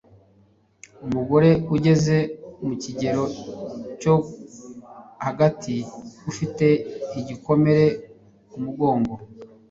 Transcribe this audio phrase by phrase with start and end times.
[1.05, 2.15] Umugore ugeze
[2.65, 3.23] mu kigero
[4.01, 4.13] cyo
[5.25, 5.75] hagati
[6.29, 6.67] ufite
[7.19, 7.85] igikomere
[8.49, 9.13] ku mugongo